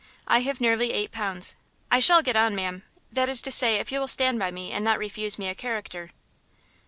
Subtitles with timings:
[0.27, 1.55] I have nearly eight pounds.
[1.91, 4.71] I shall get on, ma'am, that is to say if you will stand by me
[4.71, 6.09] and not refuse me a character."